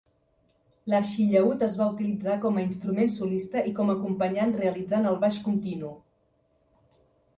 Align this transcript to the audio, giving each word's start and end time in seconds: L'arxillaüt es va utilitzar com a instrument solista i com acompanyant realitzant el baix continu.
L'arxillaüt 0.91 1.61
es 1.67 1.75
va 1.81 1.89
utilitzar 1.97 2.37
com 2.45 2.57
a 2.57 2.63
instrument 2.69 3.13
solista 3.17 3.63
i 3.73 3.77
com 3.81 3.93
acompanyant 3.95 4.57
realitzant 4.63 5.07
el 5.11 5.21
baix 5.27 5.39
continu. 5.51 5.93